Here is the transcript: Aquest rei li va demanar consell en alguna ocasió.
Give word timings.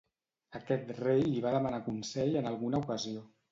Aquest 0.59 0.89
rei 1.01 1.21
li 1.27 1.45
va 1.45 1.53
demanar 1.57 1.83
consell 1.91 2.41
en 2.43 2.53
alguna 2.55 2.83
ocasió. 2.83 3.25